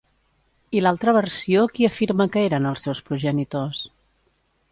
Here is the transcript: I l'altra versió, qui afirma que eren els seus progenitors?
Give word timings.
I 0.77 0.79
l'altra 0.83 1.13
versió, 1.17 1.65
qui 1.75 1.85
afirma 1.89 2.27
que 2.35 2.43
eren 2.51 2.67
els 2.71 2.85
seus 2.87 3.05
progenitors? 3.11 3.85